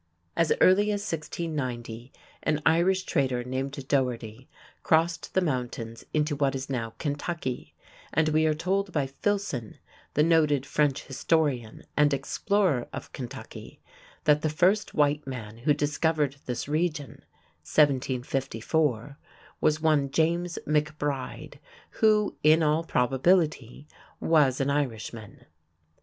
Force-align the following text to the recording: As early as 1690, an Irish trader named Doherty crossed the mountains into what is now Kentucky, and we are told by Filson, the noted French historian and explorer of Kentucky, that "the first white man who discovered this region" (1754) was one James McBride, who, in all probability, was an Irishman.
As 0.35 0.51
early 0.61 0.91
as 0.91 1.01
1690, 1.03 2.11
an 2.41 2.59
Irish 2.65 3.03
trader 3.03 3.43
named 3.43 3.87
Doherty 3.87 4.49
crossed 4.81 5.35
the 5.35 5.41
mountains 5.41 6.03
into 6.11 6.35
what 6.35 6.55
is 6.55 6.71
now 6.71 6.95
Kentucky, 6.97 7.75
and 8.11 8.29
we 8.29 8.47
are 8.47 8.55
told 8.55 8.91
by 8.91 9.05
Filson, 9.05 9.77
the 10.15 10.23
noted 10.23 10.65
French 10.65 11.03
historian 11.05 11.83
and 11.95 12.15
explorer 12.15 12.87
of 12.91 13.13
Kentucky, 13.13 13.79
that 14.23 14.41
"the 14.41 14.49
first 14.49 14.95
white 14.95 15.27
man 15.27 15.59
who 15.59 15.73
discovered 15.75 16.37
this 16.47 16.67
region" 16.67 17.23
(1754) 17.61 19.19
was 19.61 19.81
one 19.81 20.09
James 20.09 20.57
McBride, 20.65 21.59
who, 21.99 22.35
in 22.41 22.63
all 22.63 22.83
probability, 22.83 23.87
was 24.19 24.59
an 24.59 24.71
Irishman. 24.71 25.45